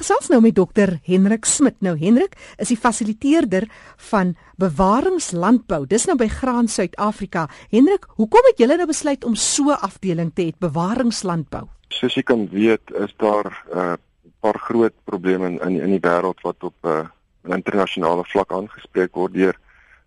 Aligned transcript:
gesels 0.00 0.30
nou 0.32 0.40
met 0.40 0.56
dokter 0.56 0.96
Hendrik 1.04 1.44
Smit. 1.44 1.76
Nou 1.84 1.92
Hendrik 2.00 2.36
is 2.56 2.70
die 2.72 2.78
fasiliteerder 2.80 3.66
van 4.10 4.34
Bewaringslandbou. 4.60 5.84
Dis 5.88 6.06
nou 6.08 6.16
by 6.20 6.28
Graan 6.32 6.68
Suid-Afrika. 6.68 7.46
Hendrik, 7.72 8.06
hoekom 8.16 8.48
het 8.48 8.62
julle 8.62 8.78
nou 8.80 8.88
besluit 8.88 9.24
om 9.24 9.34
so 9.34 9.70
'n 9.70 9.82
afdeling 9.84 10.32
te 10.34 10.42
hê, 10.42 10.52
Bewaringslandbou? 10.58 11.68
Soos 11.88 12.14
jy 12.14 12.22
kan 12.22 12.48
weet, 12.48 12.80
is 12.94 13.12
daar 13.16 13.46
'n 13.46 13.78
uh, 13.78 13.94
paar 14.40 14.58
groot 14.58 14.94
probleme 15.04 15.46
in 15.46 15.58
in, 15.60 15.80
in 15.80 15.90
die 15.90 16.08
wêreld 16.08 16.40
wat 16.42 16.64
op 16.64 16.74
'n 16.82 16.88
uh, 16.88 17.54
internasionale 17.54 18.24
vlak 18.24 18.52
aangespreek 18.52 19.14
word 19.14 19.32
deur 19.32 19.56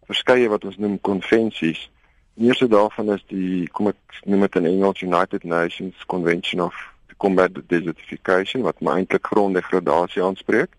verskeie 0.06 0.50
wat 0.50 0.66
ons 0.66 0.78
noem 0.78 1.02
konvensies. 1.02 1.90
Die 2.36 2.48
eerste 2.48 2.68
daarvan 2.68 3.14
is 3.14 3.24
die 3.28 3.68
kom 3.68 3.88
ek 3.88 4.22
noem 4.26 4.42
dit 4.42 4.56
in 4.56 4.66
Engels 4.66 5.02
United 5.02 5.44
Nations 5.44 6.06
Convention 6.06 6.62
of 6.62 6.93
combat 7.24 7.56
desertification 7.68 8.66
wat 8.68 8.80
maar 8.80 9.00
eintlik 9.00 9.26
gronddegradasie 9.32 10.24
aanspreek. 10.24 10.76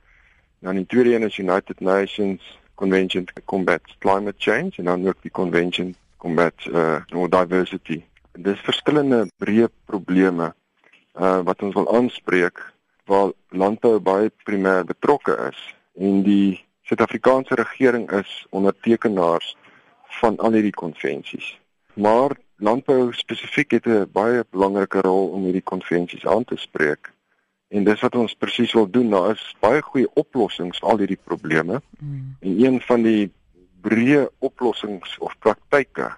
Dan 0.58 0.76
die 0.76 0.86
tweede 0.86 1.14
een 1.14 1.22
is 1.22 1.38
United 1.38 1.80
Nations 1.80 2.58
Convention 2.74 3.24
to 3.24 3.32
Combat 3.44 3.80
Climate 3.98 4.36
Change 4.38 4.72
en 4.76 4.84
dan 4.84 5.08
ook 5.08 5.22
die 5.22 5.30
Convention 5.30 5.94
Combat 6.16 6.54
uh 6.72 7.28
Diversity. 7.28 8.02
Dis 8.32 8.60
verskillende 8.60 9.26
breë 9.38 9.70
probleme 9.84 10.52
uh 11.14 11.40
wat 11.48 11.62
ons 11.62 11.74
wil 11.74 11.88
aanspreek 11.96 12.60
waar 13.04 13.32
landbou 13.48 13.98
baie 14.00 14.32
primêr 14.44 14.84
betrokke 14.84 15.36
is 15.48 15.60
en 15.96 16.22
die 16.22 16.64
Suid-Afrikaanse 16.84 17.54
regering 17.54 18.10
is 18.10 18.46
ondertekenaars 18.50 19.56
van 20.20 20.36
al 20.36 20.52
hierdie 20.52 20.76
konvensies. 20.76 21.54
Maar 21.94 22.36
landbou 22.56 23.12
spesifiek 23.12 23.70
het 23.70 23.86
'n 23.86 24.08
baie 24.12 24.44
belangrike 24.50 25.00
rol 25.00 25.28
om 25.28 25.42
hierdie 25.42 25.62
konvensies 25.62 26.26
aan 26.26 26.44
te 26.44 26.56
spreek. 26.56 27.12
En 27.68 27.84
dis 27.84 28.00
wat 28.00 28.14
ons 28.14 28.34
presies 28.34 28.72
wil 28.72 28.90
doen. 28.90 29.10
Daar 29.10 29.30
is 29.30 29.56
baie 29.60 29.82
goeie 29.82 30.10
oplossings 30.14 30.78
vir 30.78 30.88
al 30.88 30.98
hierdie 30.98 31.24
probleme. 31.24 31.82
Mm. 31.98 32.36
En 32.40 32.64
een 32.64 32.80
van 32.80 33.02
die 33.02 33.32
breë 33.80 34.28
oplossings 34.38 35.18
of 35.18 35.38
praktyke 35.38 36.12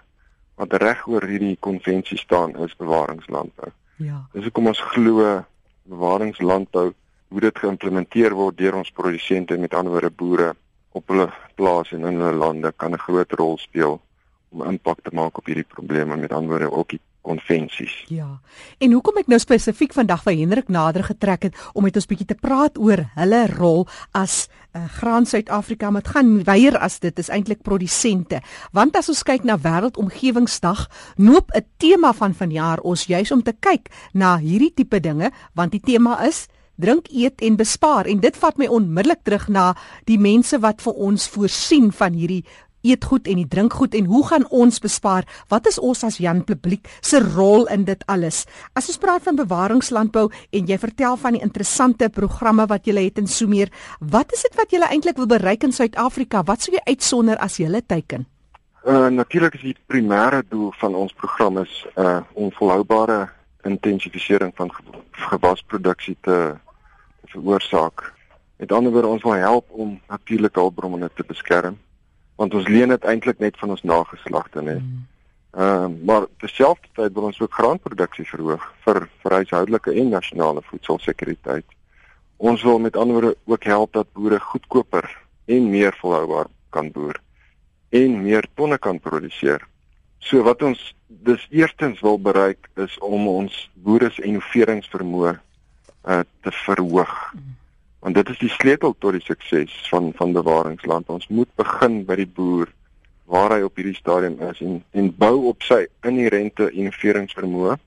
wat 0.55 0.73
reg 0.73 1.07
oor 1.07 1.23
hierdie 1.23 1.57
konvensie 1.59 2.17
staan 2.17 2.55
is 2.63 2.75
bewaringslandbou. 2.75 3.71
Ja. 3.97 4.27
Dis 4.33 4.43
hoekom 4.43 4.67
ons 4.67 4.81
glo 4.81 5.43
bewaringslandbou 5.83 6.93
hoe 7.27 7.41
dit 7.43 7.59
geïmplementeer 7.59 8.33
word 8.33 8.57
deur 8.57 8.75
ons 8.79 8.91
produsente 8.91 9.57
met 9.57 9.73
ander 9.73 9.91
woorde 9.91 10.09
boere 10.09 10.55
op 10.91 11.07
hulle 11.07 11.27
plase 11.55 11.95
en 11.95 12.05
in 12.05 12.21
hulle 12.21 12.37
lande 12.37 12.71
kan 12.71 12.93
'n 12.93 13.05
groot 13.05 13.31
rol 13.31 13.57
speel 13.57 14.01
om 14.49 14.63
impak 14.63 15.01
te 15.03 15.13
maak 15.13 15.37
op 15.37 15.45
hierdie 15.45 15.67
probleme 15.67 16.17
met 16.17 16.31
anderwoorde 16.31 16.71
ook 16.71 16.89
die 16.89 17.01
konvensies. 17.27 17.93
Ja. 18.07 18.39
En 18.79 18.93
hoekom 18.95 19.19
ek 19.21 19.29
nou 19.31 19.39
spesifiek 19.41 19.95
vandag 19.95 20.23
by 20.27 20.33
Hendrik 20.39 20.71
nader 20.71 21.03
getrek 21.07 21.49
het 21.49 21.59
om 21.73 21.85
met 21.87 21.97
ons 21.99 22.07
bietjie 22.07 22.29
te 22.29 22.37
praat 22.39 22.79
oor 22.79 23.03
hulle 23.17 23.41
rol 23.51 23.85
as 24.17 24.45
uh, 24.47 24.85
Graan 24.99 25.27
Suid-Afrika 25.27 25.91
met 25.91 26.07
gaan 26.15 26.37
weier 26.47 26.77
as 26.79 26.99
dit 27.03 27.19
is 27.19 27.31
eintlik 27.33 27.63
produsente. 27.67 28.41
Want 28.71 28.95
as 28.99 29.11
ons 29.11 29.25
kyk 29.27 29.47
na 29.47 29.59
Wêreldomgewingsdag, 29.59 30.87
noop 31.17 31.51
'n 31.55 31.65
tema 31.77 32.13
van 32.13 32.33
vanjaar 32.33 32.79
ons 32.79 33.07
juis 33.11 33.31
om 33.31 33.43
te 33.43 33.53
kyk 33.53 33.91
na 34.13 34.37
hierdie 34.37 34.73
tipe 34.73 34.99
dinge 34.99 35.31
want 35.53 35.71
die 35.71 35.83
tema 35.83 36.23
is 36.25 36.47
drink 36.77 37.09
eet 37.09 37.41
en 37.41 37.57
bespaar 37.57 38.05
en 38.05 38.19
dit 38.21 38.37
vat 38.37 38.57
my 38.61 38.67
onmiddellik 38.69 39.23
terug 39.25 39.47
na 39.49 39.73
die 40.05 40.19
mense 40.21 40.59
wat 40.61 40.83
vir 40.85 40.93
ons 41.09 41.25
voorsien 41.33 41.89
van 41.91 42.13
hierdie 42.13 42.43
eet 42.81 43.05
goed 43.05 43.27
en 43.27 43.39
die 43.41 43.47
drink 43.47 43.73
goed 43.73 43.95
en 43.97 44.05
hoe 44.05 44.23
gaan 44.27 44.45
ons 44.49 44.79
bespaar? 44.79 45.25
Wat 45.49 45.67
is 45.67 45.79
ons 45.79 46.03
as 46.03 46.19
Jan 46.21 46.43
publiek 46.43 46.87
se 47.01 47.19
rol 47.23 47.67
in 47.73 47.85
dit 47.87 48.03
alles? 48.07 48.45
As 48.77 48.87
ons 48.91 49.01
praat 49.01 49.25
van 49.25 49.39
bewaringslandbou 49.39 50.27
en 50.51 50.67
jy 50.69 50.77
vertel 50.81 51.17
van 51.17 51.37
die 51.37 51.43
interessante 51.43 52.09
programme 52.09 52.67
wat 52.67 52.87
jy 52.87 52.95
het 52.97 53.17
in 53.17 53.27
Soemeer, 53.27 53.71
wat 53.99 54.33
is 54.33 54.45
dit 54.47 54.57
wat 54.57 54.71
jy 54.71 54.81
eintlik 54.87 55.17
wil 55.17 55.29
bereik 55.29 55.63
in 55.63 55.73
Suid-Afrika? 55.73 56.43
Wat 56.43 56.61
sou 56.61 56.73
jy 56.75 56.83
uitsonder 56.87 57.37
as 57.37 57.57
jy 57.59 57.81
teiken? 57.87 58.27
Uh 58.87 59.09
natuurlik 59.11 59.55
is 59.55 59.65
die 59.65 59.75
primêre 59.87 60.43
doel 60.47 60.71
van 60.79 60.95
ons 60.95 61.13
program 61.13 61.57
is 61.57 61.85
uh 61.97 62.21
om 62.33 62.51
volhoubare 62.51 63.27
intensifisering 63.67 64.53
van 64.55 64.71
gewasproduksie 65.11 66.15
te 66.21 66.55
veroorsaak. 67.25 68.13
Met 68.57 68.71
ander 68.71 68.91
woorde 68.91 69.07
ons 69.07 69.23
wil 69.23 69.33
help 69.33 69.65
om 69.69 69.99
natuurlike 70.07 70.59
hulpbronne 70.59 71.09
te 71.15 71.23
beskerm 71.27 71.77
want 72.37 72.53
ons 72.53 72.67
leen 72.69 72.93
dit 72.93 73.05
eintlik 73.09 73.39
net 73.41 73.57
van 73.57 73.73
ons 73.73 73.83
nageslagte 73.83 74.61
net. 74.61 74.81
Mm. 74.81 75.05
Ehm 75.57 75.83
uh, 75.83 76.05
maar 76.05 76.27
terselfdertyd 76.43 77.13
wil 77.13 77.29
ons 77.29 77.39
ook 77.41 77.53
graanproduksie 77.59 78.25
verhoog 78.29 78.65
vir 78.85 79.07
vir 79.23 79.35
huishoudelike 79.39 79.93
en 80.01 80.09
nasionale 80.13 80.61
voedselsekuriteit. 80.69 81.65
Ons 82.37 82.63
wil 82.63 82.79
met 82.79 82.97
ander 82.97 83.17
woorde 83.17 83.37
ook 83.45 83.63
help 83.63 83.93
dat 83.93 84.13
boere 84.13 84.39
goedkoper 84.39 85.09
en 85.45 85.69
meer 85.69 85.97
volhoubaar 86.01 86.51
kan 86.69 86.91
boer 86.91 87.17
en 87.89 88.21
meer 88.21 88.45
tonne 88.53 88.77
kan 88.77 88.99
produseer. 88.99 89.63
So 90.19 90.43
wat 90.43 90.61
ons 90.61 90.93
dis 91.07 91.47
eerstens 91.49 92.01
wil 92.05 92.19
bereik 92.19 92.69
is 92.75 92.97
om 92.99 93.27
ons 93.27 93.69
boere 93.73 94.11
se 94.11 94.21
innoveringsvermoë 94.21 95.37
uh, 95.37 96.19
te 96.41 96.51
verhoog. 96.65 97.15
Mm 97.33 97.55
want 97.99 98.15
dit 98.15 98.29
is 98.29 98.41
die 98.41 98.53
sleutel 98.53 98.95
tot 98.99 99.17
die 99.17 99.23
sukses 99.25 99.73
van 99.89 100.11
van 100.17 100.33
bewaringsland. 100.33 101.09
Ons 101.09 101.27
moet 101.27 101.49
begin 101.55 102.03
by 102.05 102.19
die 102.21 102.29
boer 102.39 102.71
waar 103.27 103.57
hy 103.57 103.63
op 103.65 103.75
hierdie 103.75 103.97
stadium 103.97 104.37
is 104.49 104.61
en 104.63 104.81
en 104.91 105.09
bou 105.17 105.47
op 105.51 105.65
sy 105.65 105.83
inherente 106.07 106.69
innoveringsvermoë 106.71 107.77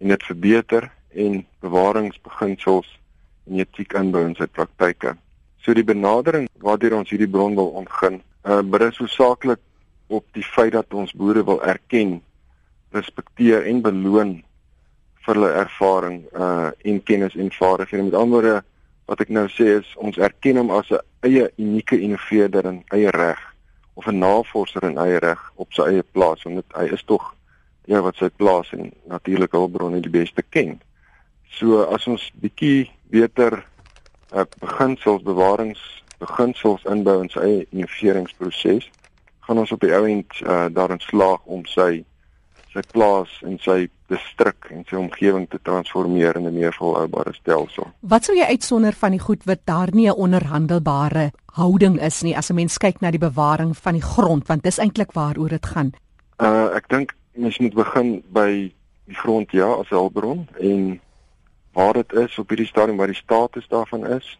en 0.00 0.14
dit 0.14 0.26
verbeter 0.30 0.88
en 1.14 1.44
bewaringsbeginsels 1.60 2.88
en 3.50 3.60
etiek 3.60 3.94
inbou 3.98 4.24
in 4.26 4.36
sy 4.38 4.46
praktyke. 4.46 5.16
So 5.60 5.74
die 5.76 5.84
benadering 5.86 6.48
waardeur 6.64 6.96
ons 6.98 7.10
hierdie 7.12 7.30
bron 7.30 7.56
wil 7.58 7.74
ontgin, 7.82 8.20
uh, 8.48 8.62
berus 8.64 8.98
hoofsaaklik 9.02 9.60
op 10.10 10.24
die 10.34 10.44
feit 10.44 10.72
dat 10.72 10.94
ons 10.96 11.12
boere 11.14 11.44
wil 11.46 11.60
erken, 11.62 12.18
respekteer 12.96 13.66
en 13.70 13.82
beloon 13.84 14.32
vir 15.20 15.36
hulle 15.36 15.50
ervaring 15.60 16.22
uh 16.34 16.70
en 16.88 17.02
kennis 17.04 17.36
en 17.36 17.52
vaardighede. 17.52 18.08
Met 18.08 18.16
ander 18.18 18.40
woorde, 18.40 18.62
wat 19.10 19.24
ek 19.24 19.32
nou 19.34 19.48
sê 19.50 19.72
is 19.80 19.88
ons 19.98 20.18
erken 20.22 20.60
hom 20.60 20.70
as 20.70 20.90
'n 20.94 21.02
eie 21.26 21.50
unieke 21.58 21.98
innoveerder 21.98 22.64
in 22.70 22.84
eie 22.94 23.10
reg 23.10 23.40
of 23.98 24.06
'n 24.06 24.18
navorser 24.18 24.84
in 24.86 24.98
eie 24.98 25.18
reg 25.18 25.40
op 25.56 25.72
sy 25.72 25.82
eie 25.82 26.04
plaas 26.14 26.42
want 26.46 26.76
hy 26.78 26.86
is 26.94 27.02
tog 27.02 27.34
ja 27.90 28.00
wat 28.06 28.16
sy 28.16 28.28
plaas 28.28 28.70
en 28.72 28.92
natuurlike 29.10 29.56
hulpbronne 29.56 30.00
die 30.00 30.16
beste 30.20 30.42
ken. 30.42 30.80
So 31.50 31.82
as 31.82 32.06
ons 32.06 32.30
bietjie 32.40 32.90
beter 33.10 33.64
uh, 34.32 34.44
beginsels 34.60 35.22
bewarings 35.22 35.82
beginsels 36.22 36.84
inbou 36.84 37.18
in 37.22 37.30
sy 37.34 37.40
eie 37.40 37.66
innoveringsproses 37.70 38.86
gaan 39.40 39.58
ons 39.58 39.72
op 39.72 39.80
die 39.80 39.94
ou 39.96 40.04
end 40.06 40.30
uh, 40.46 40.68
daarin 40.70 41.02
slaag 41.02 41.42
om 41.44 41.66
sy 41.66 42.04
sy 42.72 42.82
plaas 42.92 43.30
en 43.42 43.58
sy 43.58 43.88
distrik 44.10 44.68
en 44.70 44.84
sy 44.88 44.96
omgewing 44.98 45.46
te 45.50 45.58
transformeer 45.62 46.36
in 46.36 46.46
'n 46.46 46.54
meer 46.54 46.74
volhoubare 46.74 47.32
stelsel. 47.34 47.86
Wat 48.00 48.24
sou 48.24 48.36
jy 48.36 48.44
uitsonder 48.44 48.92
van 48.92 49.10
die 49.10 49.20
goed 49.20 49.44
wat 49.44 49.60
daar 49.64 49.90
nie 49.92 50.08
'n 50.08 50.16
onderhandelbare 50.16 51.32
houding 51.54 52.00
is 52.00 52.22
nie 52.22 52.36
as 52.36 52.50
'n 52.50 52.54
mens 52.54 52.78
kyk 52.78 53.00
na 53.00 53.10
die 53.10 53.18
bewaring 53.18 53.76
van 53.76 53.94
die 53.94 54.02
grond 54.02 54.46
want 54.46 54.62
dis 54.62 54.78
eintlik 54.78 55.12
waaroor 55.12 55.48
dit 55.48 55.66
gaan. 55.66 55.92
Uh 56.38 56.70
ek 56.74 56.88
dink 56.88 57.14
mens 57.34 57.58
moet 57.58 57.74
begin 57.74 58.22
by 58.32 58.72
die 59.06 59.16
grond 59.16 59.50
ja 59.50 59.72
as 59.72 59.88
hulpbron 59.88 60.48
en 60.60 61.00
waar 61.72 61.92
dit 61.92 62.12
is 62.12 62.38
op 62.38 62.48
hierdie 62.48 62.66
stadium 62.66 62.96
waar 62.96 63.12
die 63.12 63.24
status 63.24 63.68
daarvan 63.68 64.06
is. 64.06 64.38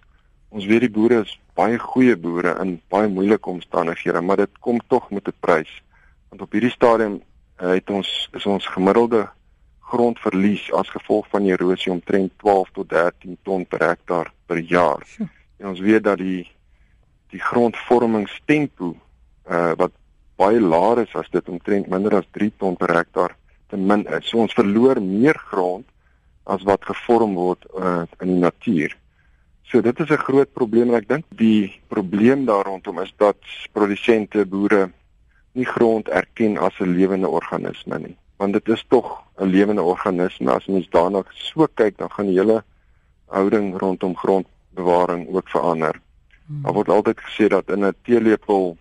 Ons 0.48 0.66
weet 0.66 0.80
die 0.80 0.90
boere 0.90 1.20
is 1.20 1.38
baie 1.54 1.78
goeie 1.78 2.16
boere 2.16 2.56
in 2.62 2.80
baie 2.88 3.08
moeilike 3.08 3.50
omstandighede, 3.50 4.20
maar 4.20 4.36
dit 4.36 4.58
kom 4.60 4.80
tog 4.88 5.10
met 5.10 5.28
'n 5.28 5.34
prys. 5.40 5.82
Want 6.28 6.42
op 6.42 6.52
hierdie 6.52 6.70
stadium 6.70 7.22
het 7.60 7.90
ons 7.90 8.08
is 8.32 8.46
ons 8.46 8.66
gemiddelde 8.66 9.28
grondverlies 9.90 10.72
as 10.72 10.88
gevolg 10.88 11.26
van 11.32 11.44
erosie 11.44 11.92
omtrent 11.92 12.32
12 12.38 12.70
tot 12.78 12.88
13 12.88 13.36
ton 13.42 13.66
per 13.66 13.84
hektaar 13.88 14.32
per 14.46 14.58
jaar. 14.58 15.04
En 15.58 15.72
ons 15.74 15.80
weet 15.80 16.04
dat 16.04 16.18
die 16.18 16.46
die 17.30 17.42
grondvormingstempo 17.42 18.94
uh 19.50 19.72
wat 19.78 19.92
baie 20.40 20.60
laer 20.60 21.02
is 21.04 21.12
as 21.14 21.28
dit 21.30 21.48
omtrent 21.48 21.90
minder 21.92 22.16
as 22.16 22.28
3 22.32 22.50
ton 22.58 22.76
per 22.76 22.94
hektaar 22.96 23.36
te 23.70 23.76
min 23.76 24.06
is. 24.06 24.26
So 24.30 24.40
ons 24.42 24.56
verloor 24.56 25.02
meer 25.02 25.38
grond 25.50 25.86
as 26.50 26.64
wat 26.66 26.86
gevorm 26.88 27.36
word 27.38 27.66
uh 27.74 28.06
in 28.20 28.34
die 28.34 28.40
natuur. 28.46 28.96
So 29.70 29.80
dit 29.80 30.00
is 30.00 30.10
'n 30.10 30.24
groot 30.26 30.52
probleem 30.52 30.88
en 30.90 30.98
ek 31.02 31.08
dink 31.08 31.24
die 31.28 31.80
probleem 31.88 32.44
daar 32.44 32.64
rondom 32.64 32.98
is 32.98 33.12
dat 33.16 33.38
produsente 33.72 34.46
boere 34.46 34.90
nie 35.52 35.66
grond 35.66 36.08
erken 36.08 36.58
as 36.58 36.80
'n 36.80 36.96
lewende 36.96 37.28
organisme 37.28 37.98
nie 37.98 38.16
want 38.40 38.52
dit 38.52 38.68
is 38.68 38.84
tog 38.88 39.22
'n 39.36 39.46
lewende 39.46 39.82
organisme 39.82 40.52
as 40.52 40.66
mens 40.66 40.88
daarna 40.88 41.22
so 41.28 41.66
kyk 41.74 41.98
dan 41.98 42.10
gaan 42.10 42.26
die 42.26 42.38
hele 42.38 42.64
houding 43.26 43.78
rondom 43.78 44.16
grondbewaring 44.16 45.28
ook 45.28 45.48
verander. 45.48 46.00
Hmm. 46.46 46.62
Daar 46.62 46.72
word 46.72 46.88
altyd 46.88 47.20
gesê 47.20 47.46
dat 47.48 47.68
in 47.68 47.84
'n 47.84 47.94
teelepel 48.02 48.76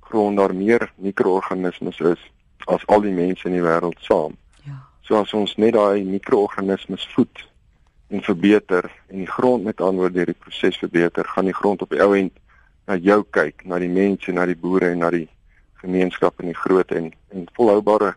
grond 0.00 0.36
daar 0.36 0.54
meer 0.54 0.92
mikroorganismes 0.96 2.00
is 2.00 2.32
as 2.64 2.86
al 2.86 3.00
die 3.00 3.12
mense 3.12 3.48
in 3.48 3.52
die 3.52 3.62
wêreld 3.62 4.00
saam. 4.00 4.36
Ja. 4.64 4.82
So 5.00 5.20
as 5.20 5.32
ons 5.32 5.56
net 5.56 5.72
daai 5.72 6.04
mikroorganismes 6.04 7.08
voed 7.14 7.48
en 8.08 8.22
verbeter 8.22 8.90
en 9.06 9.16
die 9.16 9.30
grond 9.30 9.64
met 9.64 9.80
antwoord 9.80 10.14
deur 10.14 10.26
die 10.26 10.40
proses 10.44 10.78
verbeter, 10.78 11.24
gaan 11.24 11.44
die 11.44 11.54
grond 11.54 11.82
op 11.82 11.90
die 11.90 12.02
ou 12.02 12.16
end 12.16 12.32
na 12.86 12.96
jou 12.96 13.24
kyk, 13.30 13.64
na 13.64 13.78
die 13.78 13.88
mense, 13.88 14.32
na 14.32 14.46
die 14.46 14.56
boere 14.56 14.90
en 14.90 14.98
na 14.98 15.10
die 15.10 15.28
gemeenskap 15.80 16.40
in 16.40 16.52
die 16.52 16.58
groot 16.58 16.90
en 16.90 17.12
en 17.30 17.46
volhoubare 17.56 18.14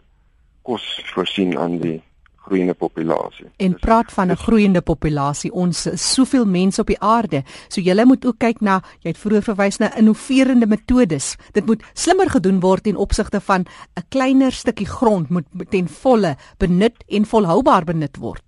kos 0.64 0.84
voorsien 1.14 1.58
aan 1.60 1.78
die 1.80 2.02
groeiende 2.44 2.74
populasie. 2.74 3.46
En 3.58 3.76
praat 3.80 4.12
van 4.12 4.32
'n 4.32 4.36
groeiende 4.36 4.82
populasie. 4.82 5.52
Ons 5.52 5.86
is 5.86 6.14
soveel 6.14 6.46
mense 6.46 6.82
op 6.82 6.88
die 6.88 7.00
aarde. 7.00 7.44
So 7.68 7.82
jy 7.82 8.04
moet 8.04 8.26
ook 8.26 8.38
kyk 8.38 8.62
na 8.62 8.82
jy 9.00 9.10
het 9.10 9.18
vroeër 9.18 9.42
verwys 9.42 9.78
na 9.78 9.96
innoverende 9.96 10.68
metodes. 10.68 11.36
Dit 11.52 11.66
moet 11.66 11.84
slimmer 11.94 12.30
gedoen 12.30 12.60
word 12.60 12.88
in 12.88 12.96
opsigte 12.96 13.42
van 13.42 13.66
'n 13.96 14.04
kleiner 14.10 14.52
stukkie 14.52 14.88
grond 14.88 15.30
moet 15.30 15.46
ten 15.70 15.88
volle 15.88 16.36
benut 16.58 17.04
en 17.08 17.26
volhoubaar 17.26 17.84
benut 17.84 18.18
word. 18.18 18.44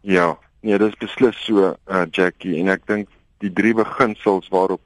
Ja, 0.00 0.38
nee, 0.60 0.78
dis 0.78 0.96
beslis 0.96 1.44
so, 1.44 1.74
uh, 1.86 2.02
Jackie, 2.10 2.58
en 2.60 2.68
ek 2.68 2.86
dink 2.86 3.08
die 3.38 3.52
drie 3.52 3.74
beginsels 3.74 4.48
waarop 4.48 4.80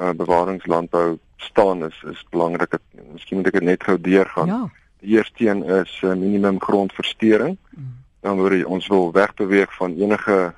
uh, 0.00 0.10
bewaringslandbou 0.10 1.18
staan 1.40 1.84
is 1.84 2.02
is 2.10 2.24
belangrik. 2.30 2.78
Miskien 3.12 3.40
moet 3.40 3.46
ek 3.46 3.58
dit 3.58 3.68
net 3.68 3.84
gou 3.84 3.96
deurgaan. 4.00 4.46
Ja. 4.46 4.60
Die 5.00 5.16
eerste 5.16 5.48
een 5.48 5.62
is 5.64 6.00
uh, 6.04 6.14
minimum 6.14 6.60
grondversteuring. 6.60 7.56
Mm. 7.70 7.92
Dan 8.20 8.36
word 8.36 8.64
ons 8.64 8.86
wil 8.92 9.12
wegbeweeg 9.12 9.72
van 9.74 9.96
enige 9.96 10.52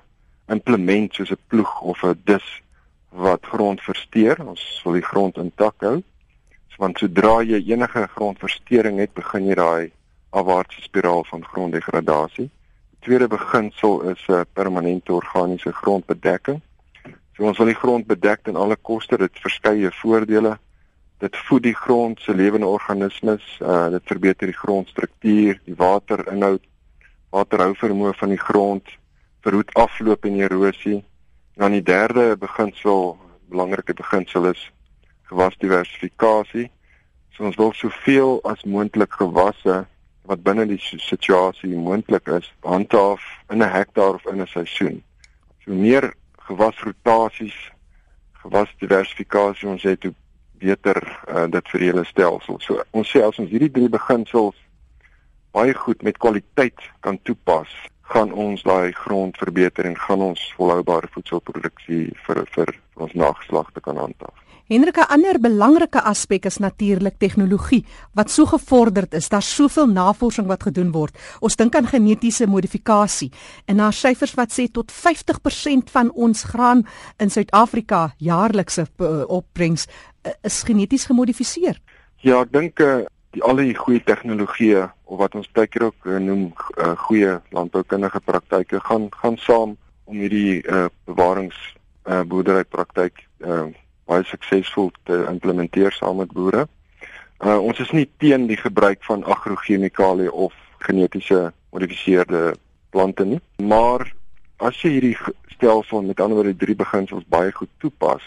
implement 0.51 1.15
soos 1.15 1.31
'n 1.31 1.39
ploeg 1.47 1.81
of 1.81 2.03
'n 2.03 2.21
dis 2.25 2.63
wat 3.09 3.47
grond 3.47 3.81
versteur. 3.81 4.47
Ons 4.47 4.81
wil 4.85 4.93
die 4.93 5.09
grond 5.13 5.37
intak 5.37 5.75
hou. 5.79 6.03
So, 6.69 6.77
want 6.79 6.99
sodra 6.99 7.43
jy 7.43 7.63
enige 7.73 8.09
grondversteuring 8.15 8.99
het, 8.99 9.15
begin 9.15 9.47
jy 9.47 9.55
daai 9.55 9.93
afwaartse 10.31 10.83
spiraal 10.83 11.25
van 11.25 11.45
gronddegradasie. 11.45 12.51
Die 12.91 13.01
tweede 13.01 13.29
beginsel 13.29 14.03
is 14.11 14.27
'n 14.29 14.33
uh, 14.33 14.41
permanente 14.53 15.13
organiese 15.13 15.73
grondbedekking. 15.73 16.61
So 17.37 17.45
ons 17.49 17.59
wil 17.59 17.67
die 17.67 17.79
grond 17.79 18.07
bedek 18.07 18.43
ten 18.43 18.57
alle 18.57 18.77
koste. 18.77 19.17
Dit 19.17 19.41
verskeie 19.41 19.91
voordele. 19.93 20.59
Dit 21.23 21.37
voed 21.37 21.63
die 21.63 21.75
grond 21.75 22.21
se 22.21 22.35
lewende 22.35 22.67
organismes. 22.67 23.45
Uh 23.63 23.89
dit 23.95 24.03
verbeter 24.11 24.51
die 24.51 24.59
grondstruktuur, 24.59 25.61
die 25.65 25.77
waterinhoud, 25.79 26.63
waterhou 27.31 27.75
vermoë 27.79 28.15
van 28.19 28.33
die 28.35 28.41
grond, 28.41 28.89
verhoed 29.47 29.71
afloop 29.79 30.27
en 30.27 30.41
erosie. 30.41 31.05
Dan 31.55 31.77
die 31.77 31.83
derde 31.83 32.35
beginsel, 32.37 33.15
belangrike 33.53 33.95
beginsel 33.95 34.49
is 34.51 34.65
gewasdiversifikasie. 35.31 36.67
So 37.37 37.47
ons 37.47 37.59
wil 37.61 37.71
soveel 37.79 38.41
as 38.51 38.65
moontlik 38.67 39.15
gewasse 39.21 39.85
wat 40.27 40.43
binne 40.43 40.67
die 40.67 40.81
situasie 40.81 41.71
moontlik 41.71 42.27
is, 42.35 42.51
handhaaf 42.67 43.23
in 43.51 43.63
'n 43.63 43.71
hektaar 43.77 44.19
of 44.19 44.27
in 44.27 44.43
'n 44.43 44.47
seisoen. 44.47 45.03
So 45.63 45.71
meer 45.71 46.15
gewasrotasies, 46.51 47.71
gewasdiversifikasie 48.43 49.69
ons 49.69 49.83
het 49.83 50.03
hoe 50.03 50.15
beter 50.63 51.01
uh, 51.29 51.47
dit 51.51 51.73
vir 51.75 51.87
hele 51.89 52.05
stelsel. 52.09 52.61
So 52.63 52.83
ons 52.97 53.11
sê 53.11 53.23
as 53.27 53.39
ons 53.43 53.51
hierdie 53.51 53.73
drie 53.73 53.91
beginsels 53.93 54.59
baie 55.53 55.75
goed 55.77 56.03
met 56.07 56.21
kwaliteit 56.23 56.81
kan 57.05 57.19
toepas, 57.29 57.69
gaan 58.03 58.33
ons 58.33 58.63
daai 58.63 58.93
grond 58.93 59.37
verbeter 59.37 59.87
en 59.87 59.97
gaan 59.97 60.21
ons 60.21 60.53
volhoubare 60.57 61.09
voedselproduksie 61.15 62.05
vir 62.27 62.45
vir 62.55 62.75
ons 62.95 63.15
nageslagte 63.15 63.81
kan 63.81 63.97
handhaaf. 63.97 64.43
Hendrik, 64.73 64.97
'n 64.97 65.13
ander 65.13 65.41
belangrike 65.41 66.01
aspek 66.03 66.45
is 66.45 66.57
natuurlik 66.57 67.19
tegnologie 67.19 67.85
wat 68.15 68.31
so 68.31 68.47
gevorderd 68.47 69.15
is. 69.15 69.29
Daar's 69.29 69.55
soveel 69.55 69.87
navorsing 69.87 70.47
wat 70.47 70.63
gedoen 70.63 70.93
word. 70.93 71.19
Ons 71.41 71.57
dink 71.57 71.75
aan 71.75 71.87
genetiese 71.87 72.47
modifikasie 72.47 73.33
en 73.67 73.77
daar 73.77 73.93
syfers 73.93 74.35
wat 74.35 74.53
sê 74.53 74.71
tot 74.73 74.93
50% 74.93 75.91
van 75.91 76.11
ons 76.13 76.43
graan 76.43 76.87
in 77.19 77.31
Suid-Afrika 77.31 78.15
jaarlikse 78.17 78.87
uh, 78.99 79.25
opbrengs 79.29 79.87
uh, 79.87 80.33
is 80.43 80.63
geneties 80.63 81.05
gemodifiseer. 81.05 81.81
Ja, 82.21 82.41
ek 82.41 82.53
dink 82.53 82.81
uh, 82.81 83.05
die 83.33 83.43
al 83.43 83.57
die 83.61 83.75
goeie 83.77 84.03
tegnologieë 84.05 84.89
of 85.05 85.21
wat 85.21 85.37
ons 85.39 85.49
baie 85.57 85.71
keer 85.71 85.89
ook 85.89 86.09
uh, 86.09 86.19
noem 86.21 86.51
uh, 86.53 86.93
goeie 87.07 87.39
landboukundige 87.57 88.21
praktyke 88.25 88.81
gaan 88.89 89.09
gaan 89.23 89.39
saam 89.41 89.77
om 90.05 90.19
hierdie 90.21 90.61
uh, 90.63 90.87
bewarings 91.09 91.57
uh, 92.05 92.21
boerdery 92.29 92.65
praktyk 92.69 93.25
uh, 93.47 93.71
baie 94.11 94.25
suksesvol 94.29 94.91
te 95.09 95.25
implementeer 95.31 95.95
saam 95.97 96.21
met 96.21 96.33
boere. 96.37 96.67
Uh 97.43 97.59
ons 97.59 97.79
is 97.83 97.91
nie 97.91 98.07
teen 98.23 98.47
die 98.47 98.59
gebruik 98.61 99.01
van 99.07 99.25
agrokemikalie 99.25 100.31
of 100.31 100.55
genetiese 100.85 101.53
gemodifiseerde 101.73 102.55
plante 102.91 103.25
nie, 103.25 103.41
maar 103.57 104.05
as 104.61 104.77
jy 104.83 104.91
hierdie 104.99 105.17
stelsel 105.55 106.05
met 106.05 106.21
ander 106.21 106.37
woorde 106.37 106.57
drie 106.61 106.77
beginsels 106.77 107.25
baie 107.33 107.53
goed 107.57 107.71
toepas, 107.81 108.23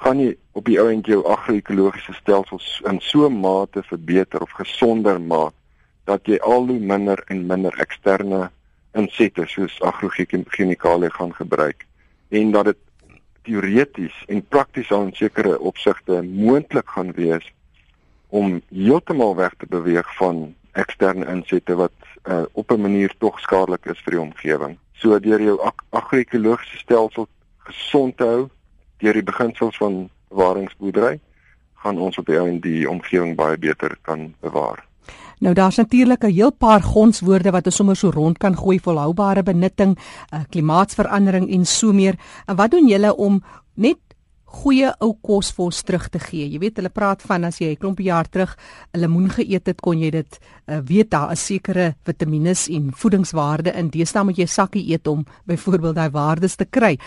gaan 0.00 0.20
jy 0.20 0.36
op 0.56 0.64
die 0.64 0.78
ou 0.80 0.88
end 0.88 1.06
jou 1.06 1.20
agro-ekologiese 1.28 2.14
stelsels 2.16 2.68
in 2.88 3.00
so 3.00 3.28
'n 3.28 3.40
mate 3.40 3.82
verbeter 3.82 4.42
of 4.42 4.50
gesonder 4.50 5.20
maak 5.20 5.52
dat 6.04 6.26
jy 6.26 6.38
al 6.40 6.66
hoe 6.66 6.78
minder 6.78 7.22
en 7.26 7.46
minder 7.46 7.74
eksterne 7.78 8.50
insette 8.94 9.46
soos 9.46 9.80
agrokemikalie 9.80 11.10
gaan 11.10 11.34
gebruik 11.34 11.86
en 12.28 12.50
dat 12.50 12.64
dit 12.64 12.80
teoreties 13.42 14.16
en 14.26 14.42
prakties 14.48 14.92
aan 14.92 15.12
sekere 15.12 15.58
opsigte 15.58 16.22
moontlik 16.22 16.88
gaan 16.88 17.12
wees 17.12 17.52
om 18.28 18.60
heeltemal 18.68 19.36
weg 19.36 19.54
te 19.58 19.66
beweeg 19.66 20.16
van 20.16 20.54
eksterne 20.72 21.26
insette 21.26 21.74
wat 21.74 21.92
uh, 22.24 22.42
op 22.52 22.70
'n 22.70 22.80
manier 22.80 23.14
tog 23.18 23.40
skadelik 23.40 23.86
is 23.86 24.00
vir 24.04 24.12
die 24.12 24.20
omgewing. 24.20 24.78
So 24.92 25.18
deur 25.18 25.42
jou 25.42 25.58
agro-ekologiese 25.90 26.78
stelsel 26.78 27.28
gesond 27.58 28.16
te 28.16 28.24
hou 28.24 28.48
deur 29.00 29.16
die 29.16 29.26
beginsels 29.26 29.76
van 29.76 30.08
bewaringsboerdery 30.28 31.18
gaan 31.82 31.98
ons 31.98 32.18
op 32.20 32.26
die 32.26 32.38
ou 32.38 32.46
en 32.48 32.60
die 32.60 32.84
omgewing 32.88 33.36
baie 33.36 33.58
beter 33.58 33.96
kan 34.02 34.34
bewaar. 34.44 34.84
Nou 35.40 35.54
daar's 35.54 35.76
natuurlik 35.76 36.22
'n 36.24 36.32
heel 36.32 36.52
paar 36.52 36.82
gonswoorde 36.82 37.50
wat 37.50 37.66
ons 37.66 37.76
sommer 37.76 37.96
so 37.96 38.10
rond 38.10 38.38
kan 38.38 38.56
gooi 38.56 38.78
volhoubare 38.78 39.42
benutting, 39.42 39.98
uh, 40.34 40.40
klimaatsverandering 40.50 41.50
en 41.50 41.64
so 41.64 41.92
meer. 41.92 42.14
En 42.46 42.56
wat 42.56 42.70
doen 42.70 42.86
julle 42.86 43.16
om 43.16 43.42
net 43.74 43.98
goeie 44.50 44.90
ou 45.00 45.12
kos 45.22 45.52
vir 45.54 45.64
ons 45.64 45.82
terug 45.86 46.08
te 46.10 46.20
gee? 46.22 46.48
Jy 46.50 46.58
weet 46.62 46.80
hulle 46.80 46.90
praat 46.92 47.22
van 47.22 47.44
as 47.44 47.60
jy 47.60 47.70
'n 47.72 47.80
klompie 47.80 48.06
jaar 48.10 48.28
terug 48.28 48.56
'n 48.94 49.00
lemoen 49.00 49.30
geëet 49.30 49.66
het, 49.66 49.80
kon 49.80 49.98
jy 49.98 50.10
dit 50.10 50.38
uh, 50.66 50.80
weet 50.84 51.10
daar 51.10 51.32
is 51.32 51.46
sekere 51.46 51.94
vitamiene 52.04 52.54
en 52.70 52.92
voedingswaarde 52.92 53.72
in. 53.72 53.90
Deesdae 53.90 54.24
moet 54.24 54.38
jy 54.38 54.46
sakkie 54.46 54.90
eet 54.92 55.06
om 55.06 55.24
byvoorbeeld 55.46 55.94
daai 55.94 56.10
waardes 56.10 56.56
te 56.56 56.64
kry. 56.64 56.98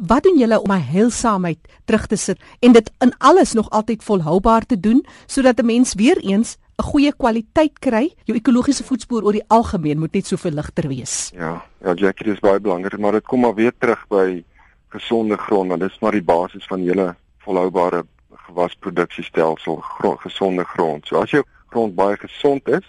Wat 0.00 0.22
doen 0.22 0.38
julle 0.38 0.60
om 0.60 0.68
my 0.68 0.80
heelsaamheid 0.80 1.58
terug 1.84 2.06
te 2.06 2.16
sit 2.16 2.38
en 2.60 2.72
dit 2.72 2.90
in 3.00 3.12
alles 3.18 3.52
nog 3.52 3.70
altyd 3.70 4.02
volhoubaar 4.02 4.66
te 4.66 4.80
doen 4.80 5.04
sodat 5.26 5.60
'n 5.60 5.66
mens 5.66 5.94
weer 5.94 6.18
eens 6.24 6.56
'n 6.78 6.82
goeie 6.82 7.12
kwaliteit 7.12 7.78
kry. 7.78 8.14
Jou 8.24 8.36
ekologiese 8.36 8.84
voetspoor 8.84 9.24
oor 9.24 9.32
die 9.32 9.48
algemeen 9.48 9.98
moet 9.98 10.12
net 10.12 10.26
soveel 10.26 10.52
ligter 10.52 10.88
wees. 10.88 11.30
Ja, 11.34 11.64
ja 11.80 11.94
Jackie, 11.94 12.26
dit 12.26 12.34
is 12.34 12.40
baie 12.40 12.60
belangrik, 12.60 12.98
maar 12.98 13.12
dit 13.12 13.24
kom 13.24 13.40
maar 13.40 13.54
weer 13.54 13.72
terug 13.78 14.04
by 14.08 14.44
gesonde 14.88 15.36
grond, 15.36 15.68
want 15.68 15.80
dit 15.80 15.90
is 15.90 15.98
maar 16.00 16.16
die 16.16 16.24
basis 16.24 16.66
van 16.66 16.80
hele 16.80 17.14
volhoubare 17.44 18.04
gewasproduksiestelsel, 18.46 19.76
grond, 19.76 20.20
gesonde 20.20 20.64
grond. 20.64 21.06
So 21.06 21.20
as 21.20 21.30
jou 21.30 21.42
grond 21.74 21.94
baie 21.94 22.16
gesond 22.16 22.68
is, 22.68 22.86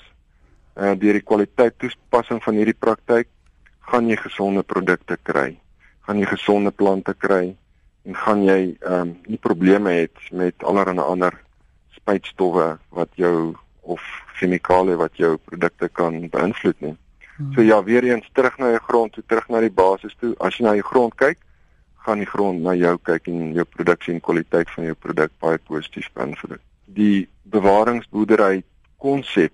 uh 0.77 0.93
deur 0.99 1.17
die 1.17 1.25
kwaliteit 1.25 1.77
toepassing 1.81 2.43
van 2.43 2.59
hierdie 2.59 2.77
praktyk, 2.77 3.29
gaan 3.89 4.09
jy 4.09 4.17
gesonde 4.19 4.63
produkte 4.63 5.17
kry. 5.23 5.55
Gaan 6.05 6.21
jy 6.21 6.27
gesonde 6.29 6.71
plante 6.71 7.15
kry 7.17 7.55
en 8.07 8.15
gaan 8.15 8.43
jy 8.45 8.59
ehm 8.79 9.01
um, 9.01 9.15
nie 9.27 9.39
probleme 9.41 9.91
hê 9.91 10.31
met 10.31 10.63
allerlei 10.63 11.03
ander 11.03 11.33
spuitstowwe 11.97 12.77
wat 12.95 13.09
jou 13.19 13.55
of 13.81 14.03
chemikalieë 14.39 14.99
wat 14.99 15.19
jou 15.19 15.35
produkte 15.49 15.89
kan 15.89 16.19
beïnvloed 16.31 16.79
nie. 16.85 16.95
Hmm. 17.37 17.51
So 17.53 17.61
ja, 17.61 17.81
weer 17.83 18.03
eens 18.03 18.29
terug 18.33 18.57
na 18.57 18.71
jou 18.75 18.83
grond, 18.87 19.13
toe 19.13 19.23
terug 19.27 19.49
na 19.49 19.61
die 19.63 19.73
basis 19.73 20.15
toe. 20.19 20.33
As 20.39 20.57
jy 20.57 20.65
na 20.65 20.75
jou 20.77 20.85
grond 20.87 21.15
kyk, 21.19 21.39
gaan 22.07 22.23
die 22.23 22.29
grond 22.29 22.63
na 22.63 22.73
jou 22.77 22.95
kyk 23.03 23.27
en 23.27 23.51
jou 23.57 23.65
produksie 23.75 24.13
en 24.15 24.23
kwaliteit 24.23 24.69
van 24.75 24.87
jou 24.87 24.95
produk 24.95 25.31
baie 25.43 25.59
positief 25.67 26.07
beïnvloed. 26.15 26.63
Die 26.85 27.27
bewaringsboerdery 27.51 28.63
konsep 29.03 29.53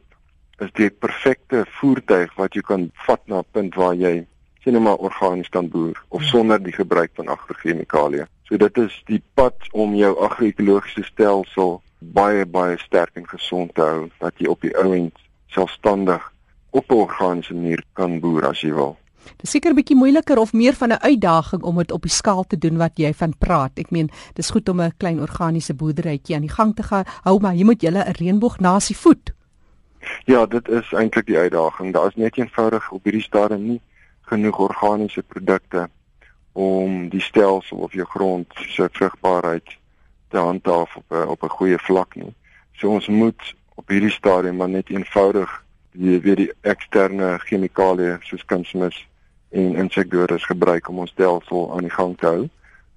is 0.62 0.70
die 0.78 0.90
perfekte 0.90 1.64
voertuig 1.80 2.34
wat 2.38 2.54
jy 2.54 2.62
kan 2.62 2.92
vat 3.08 3.24
na 3.28 3.42
'n 3.42 3.50
punt 3.52 3.76
waar 3.76 3.96
jy 3.96 4.26
sien 4.64 4.78
nou 4.78 4.84
maar 4.84 5.02
organies 5.02 5.50
kan 5.50 5.68
boer 5.70 5.98
of 6.10 6.22
hmm. 6.22 6.30
sonder 6.30 6.64
die 6.64 6.76
gebruik 6.76 7.12
van 7.16 7.28
agrokemikalieë. 7.28 8.28
So 8.48 8.58
dit 8.58 8.78
is 8.78 9.02
die 9.10 9.22
pad 9.34 9.58
om 9.72 9.96
jou 9.96 10.14
agro-ekologiese 10.24 11.04
stelsel 11.10 11.82
baie 12.00 12.46
baie 12.46 12.78
sterk 12.78 13.18
en 13.20 13.28
gesond 13.28 13.74
te 13.76 13.82
hou 13.82 14.10
dat 14.20 14.34
jy 14.38 14.48
op 14.48 14.62
die 14.62 14.76
ou 14.78 14.94
end 14.94 15.18
selfstandig 15.48 16.32
op 16.72 16.92
'n 16.92 17.02
organiese 17.06 17.54
manier 17.54 17.84
kan 17.94 18.20
boer 18.20 18.48
as 18.48 18.62
jy 18.62 18.74
wil. 18.74 18.98
Dit 19.26 19.44
is 19.44 19.52
seker 19.52 19.72
'n 19.72 19.76
bietjie 19.76 19.96
moeiliker 19.96 20.38
of 20.38 20.54
meer 20.54 20.74
van 20.74 20.90
'n 20.90 21.02
uitdaging 21.02 21.64
om 21.64 21.78
dit 21.78 21.92
op 21.92 22.02
die 22.02 22.12
skaal 22.12 22.44
te 22.44 22.58
doen 22.58 22.78
wat 22.78 22.98
jy 22.98 23.14
van 23.14 23.38
praat. 23.38 23.72
Ek 23.80 23.92
meen, 23.92 24.10
dis 24.34 24.50
goed 24.50 24.70
om 24.70 24.82
'n 24.82 24.94
klein 24.98 25.20
organiese 25.20 25.74
boerderytjie 25.74 26.36
aan 26.36 26.48
die 26.48 26.56
gang 26.58 26.76
te 26.76 26.84
gaan. 26.84 27.04
Hou 27.24 27.40
maar, 27.40 27.56
jy 27.56 27.64
moet 27.64 27.82
julle 27.82 28.04
'n 28.04 28.12
reënboog 28.12 28.60
nasie 28.60 28.98
voed. 28.98 29.34
Ja, 30.26 30.46
dit 30.46 30.70
is 30.70 30.92
eintlik 30.92 31.26
die 31.26 31.38
uitdaging. 31.38 31.94
Daar 31.94 32.08
is 32.08 32.16
net 32.16 32.38
eenvoudig 32.38 32.92
op 32.92 33.04
hierdie 33.04 33.22
stadium 33.22 33.68
nie 33.68 33.82
genoeg 34.22 34.60
organiese 34.60 35.24
produkte 35.24 35.90
om 36.52 37.10
die 37.10 37.22
stelsel 37.22 37.78
of 37.78 37.94
jou 37.94 38.06
grond 38.06 38.48
se 38.56 38.90
vrugbaarheid 38.92 39.78
te 40.30 40.38
handhaaf 40.38 40.96
op 40.96 41.12
'n 41.12 41.28
op 41.28 41.44
'n 41.44 41.56
goeie 41.58 41.80
vlak 41.80 42.16
nie. 42.16 42.34
So 42.72 42.90
ons 42.90 43.08
moet 43.08 43.56
op 43.76 43.88
hierdie 43.88 44.12
stadium 44.12 44.56
maar 44.56 44.70
net 44.70 44.90
eenvoudig 44.90 45.64
die 45.92 46.20
weer 46.20 46.36
die 46.36 46.52
eksterne 46.62 47.38
chemikalieë 47.40 48.18
soos 48.22 48.46
kunsmis 48.46 49.08
en 49.54 49.76
insekdoders 49.86 50.46
gebruik 50.50 50.90
om 50.90 51.04
ons 51.06 51.14
stelsel 51.14 51.70
aan 51.76 51.88
die 51.88 51.94
gang 51.94 52.18
te 52.18 52.30
hou. 52.30 52.50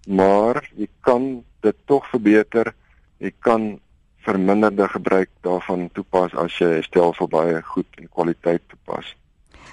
Maar 0.09 0.63
jy 0.77 0.89
kan 1.05 1.45
dit 1.67 1.77
tog 1.91 2.07
verbeter. 2.11 2.73
Jy 3.21 3.33
kan 3.45 3.77
verminderde 4.27 4.89
gebruik 4.89 5.31
daarvan 5.47 5.89
toepas 5.95 6.35
as 6.35 6.59
jy 6.59 6.79
'n 6.79 6.83
stelsel 6.83 7.29
baie 7.29 7.63
goed 7.63 7.87
en 7.99 8.09
kwaliteit 8.09 8.63
toepas. 8.69 9.15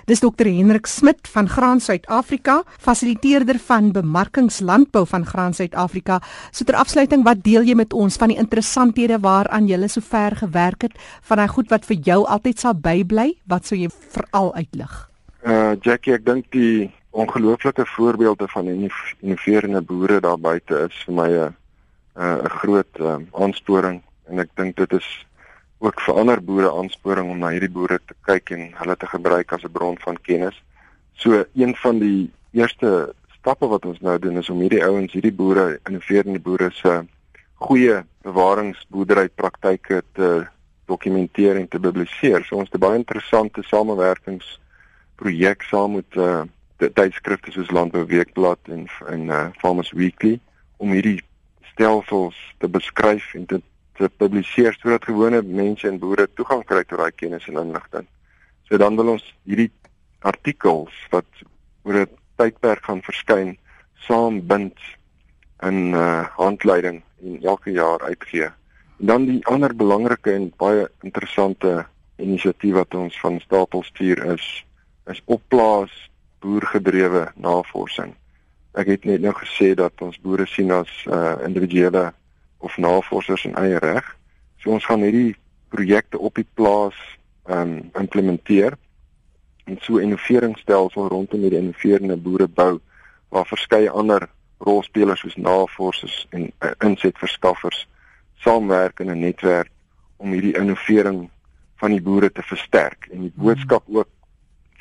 Dis 0.05 0.19
Dr 0.19 0.45
Hendrik 0.45 0.85
Smit 0.85 1.27
van 1.31 1.47
Graan 1.47 1.79
Suid-Afrika, 1.79 2.63
fasiliteerder 2.79 3.59
van 3.59 3.91
bemarkingslandbou 3.91 5.05
van 5.07 5.25
Graan 5.25 5.53
Suid-Afrika. 5.53 6.21
So 6.51 6.65
ter 6.65 6.75
afsluiting, 6.75 7.23
wat 7.23 7.43
deel 7.43 7.63
jy 7.63 7.75
met 7.75 7.93
ons 7.93 8.17
van 8.19 8.27
die 8.27 8.37
interessanthede 8.37 9.19
waaraan 9.19 9.67
jy 9.67 9.87
sover 9.87 10.35
gewerk 10.35 10.81
het, 10.81 10.99
van 11.21 11.37
daai 11.37 11.47
goed 11.47 11.69
wat 11.69 11.85
vir 11.85 11.97
jou 12.03 12.25
altyd 12.25 12.59
sal 12.59 12.73
bybly? 12.73 13.37
Wat 13.47 13.65
sou 13.65 13.79
jy 13.79 13.89
veral 14.09 14.53
uitlig? 14.55 15.12
Uh 15.43 15.75
Jackie, 15.83 16.13
ek 16.15 16.23
dink 16.23 16.45
die 16.55 16.87
ongelooflike 17.11 17.83
voorbeelde 17.85 18.47
van 18.47 18.69
innoverende 18.71 19.81
boere 19.83 20.21
daar 20.23 20.39
buite 20.39 20.85
is 20.85 21.01
vir 21.03 21.13
my 21.13 21.29
'n 21.29 21.55
'n 22.15 22.49
groot 22.49 22.99
uh, 22.99 23.17
aansporing 23.31 24.01
en 24.29 24.39
ek 24.39 24.49
dink 24.55 24.77
dit 24.77 24.93
is 24.93 25.25
ook 25.79 25.99
vir 26.01 26.15
ander 26.15 26.39
boere 26.39 26.71
aansporing 26.71 27.29
om 27.29 27.39
na 27.39 27.49
hierdie 27.51 27.75
boere 27.75 27.99
te 28.07 28.15
kyk 28.23 28.51
en 28.55 28.71
hulle 28.79 28.95
te 28.95 29.07
gebruik 29.07 29.51
as 29.51 29.63
'n 29.63 29.71
bron 29.71 29.97
van 29.99 30.17
kennis. 30.21 30.63
So 31.13 31.43
een 31.53 31.75
van 31.75 31.99
die 31.99 32.31
eerste 32.51 33.13
stappe 33.35 33.67
wat 33.67 33.85
ons 33.85 33.99
nou 33.99 34.19
doen 34.19 34.37
is 34.37 34.49
om 34.49 34.59
hierdie 34.59 34.85
ouens, 34.85 35.11
hierdie 35.11 35.35
boere, 35.35 35.79
innoverende 35.83 36.39
boere 36.39 36.71
se 36.71 37.03
goeie 37.55 38.05
bewaringsboerdery 38.23 39.27
praktyke 39.35 40.03
te 40.13 40.47
dokumenteer 40.85 41.55
en 41.55 41.67
te 41.67 41.79
publiseer. 41.79 42.45
So 42.45 42.55
ons 42.55 42.69
het 42.71 42.79
baie 42.79 42.95
interessante 42.95 43.63
samewerkingsprojek 45.13 45.63
saam 45.63 45.95
met 45.95 46.15
uh 46.15 46.43
tydskrifte 46.77 47.51
soos 47.51 47.71
Landbou 47.71 48.05
Weekblad 48.05 48.59
en 48.67 48.87
en 49.07 49.29
uh, 49.29 49.47
Farmers 49.57 49.91
Weekly 49.91 50.39
om 50.77 50.91
hierdie 50.91 51.21
stelsels 51.71 52.35
te 52.59 52.67
beskryf 52.67 53.33
en 53.35 53.45
te 53.45 53.61
te 53.95 54.09
publiseer 54.09 54.73
sodat 54.73 55.05
gewone 55.05 55.41
mense 55.43 55.87
en 55.87 55.99
boere 55.99 56.27
toegang 56.33 56.63
kry 56.65 56.83
tot 56.83 56.99
daai 56.99 57.11
kennis 57.11 57.47
en 57.47 57.59
inligting. 57.61 58.07
So 58.67 58.77
dan 58.77 58.95
wil 58.95 59.13
ons 59.13 59.23
hierdie 59.45 59.71
artikels 60.21 60.91
wat 61.11 61.25
oor 61.83 62.01
'n 62.01 62.09
tydperk 62.35 62.83
gaan 62.83 63.01
verskyn 63.01 63.57
saambind 64.07 64.79
in 65.61 65.93
uh, 65.93 66.27
handleiding 66.35 67.03
en 67.23 67.39
elke 67.43 67.71
jaar 67.71 68.01
uitgee. 68.01 68.49
En 68.99 69.05
dan 69.05 69.25
die 69.25 69.45
ander 69.45 69.75
belangrike 69.75 70.33
en 70.33 70.51
baie 70.57 70.89
interessante 71.01 71.85
inisiatief 72.17 72.73
wat 72.73 72.93
ons 72.93 73.19
van 73.19 73.39
stapel 73.39 73.83
stuur 73.83 74.25
is 74.33 74.65
is 75.11 75.21
opplaas 75.25 75.91
boergedrewe 76.39 77.31
navorsing. 77.35 78.13
Ek 78.73 78.87
het 78.87 79.05
net 79.05 79.21
nou 79.21 79.33
gesê 79.37 79.73
dat 79.77 80.01
ons 80.01 80.19
boere 80.21 80.45
sien 80.49 80.71
as 80.71 80.91
uh, 81.05 81.37
individuele 81.45 82.11
of 82.63 82.77
navorsers 82.77 83.45
in 83.45 83.55
eie 83.59 83.79
reg. 83.83 84.05
So 84.59 84.71
ons 84.75 84.85
gaan 84.85 85.03
hierdie 85.05 85.35
projekte 85.73 86.19
op 86.19 86.35
die 86.35 86.47
plaas 86.53 86.97
um, 87.49 87.91
implementeer 87.99 88.77
en 89.65 89.77
so 89.81 89.97
'n 89.97 90.07
innoveringsstelsel 90.07 91.07
rondom 91.07 91.39
hierdie 91.39 91.59
innoverende 91.59 92.17
boere 92.17 92.47
bou 92.47 92.79
waar 93.29 93.45
verskeie 93.47 93.89
ander 93.89 94.27
rolspelers 94.57 95.19
soos 95.19 95.35
navorsers 95.35 96.27
en 96.29 96.51
uh, 96.59 96.71
insetverskaffers 96.79 97.87
saamwerk 98.43 98.99
in 98.99 99.11
'n 99.11 99.19
netwerk 99.19 99.71
om 100.17 100.31
hierdie 100.31 100.57
innovering 100.57 101.29
van 101.75 101.91
die 101.91 102.01
boere 102.01 102.31
te 102.31 102.43
versterk 102.43 103.07
en 103.11 103.21
die 103.21 103.33
boodskap 103.35 103.83
ook 103.87 104.09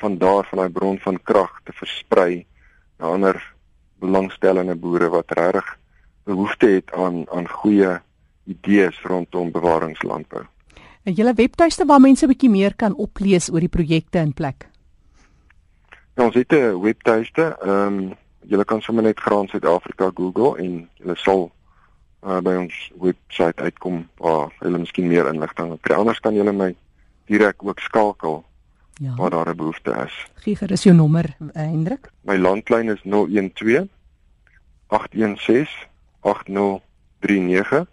van 0.03 0.17
daar 0.17 0.47
van 0.49 0.59
daai 0.59 0.69
bron 0.69 0.97
van 0.99 1.19
krag 1.23 1.59
te 1.63 1.73
versprei 1.73 2.45
na 2.99 3.05
ander 3.15 3.37
belangstellende 4.03 4.75
boere 4.75 5.07
wat 5.09 5.31
regtig 5.31 5.77
behoefte 6.27 6.67
het 6.67 6.91
aan 6.91 7.23
aan 7.31 7.47
goeie 7.47 8.01
idees 8.43 8.99
rondom 9.01 9.51
bewaringslandbou. 9.51 10.43
'n 11.05 11.15
Julle 11.19 11.33
webtuiste 11.33 11.85
waar 11.85 11.99
mense 11.99 12.25
'n 12.25 12.31
bietjie 12.31 12.49
meer 12.49 12.75
kan 12.75 12.95
oplees 12.95 13.49
oor 13.51 13.59
die 13.59 13.75
projekte 13.77 14.19
in 14.19 14.33
plek. 14.33 14.67
Ja, 16.15 16.23
ons 16.23 16.35
het 16.35 16.51
'n 16.51 16.81
webtuiste. 16.81 17.57
Ehm 17.61 17.97
um, 17.99 18.13
julle 18.45 18.65
kan 18.65 18.81
sommer 18.81 19.03
net 19.03 19.19
Graan 19.19 19.47
Suid-Afrika 19.47 20.11
Google 20.13 20.57
en 20.57 20.89
julle 20.93 21.15
sal 21.15 21.51
uh, 22.25 22.39
by 22.41 22.55
ons 22.55 22.91
webwerf 22.99 23.55
uitkom 23.55 24.07
waar 24.17 24.51
hulle 24.59 24.77
miskien 24.77 25.07
meer 25.07 25.27
inligting 25.33 25.71
het. 25.71 25.91
Anders 25.91 26.19
kan 26.19 26.35
julle 26.35 26.51
my 26.51 26.75
direk 27.25 27.63
ook 27.63 27.79
skakel. 27.79 28.43
Ja. 28.93 29.15
Waar 29.15 29.29
daar 29.29 29.49
'n 29.49 29.55
behoefte 29.55 30.03
is. 30.05 30.27
Gee 30.35 30.55
gerus 30.55 30.83
jou 30.83 30.95
nommer, 30.95 31.35
Hendrik. 31.53 32.11
My 32.21 32.37
landlyn 32.37 32.89
is 32.89 33.01
012 33.01 33.87
816 34.87 35.87
8039. 36.19 37.87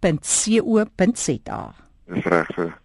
www.co.za. 0.00 1.74
Dis 2.06 2.24
reg. 2.24 2.78